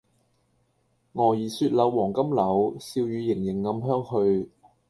[1.13, 4.49] 蛾兒雪柳黃金縷，笑語盈盈暗香去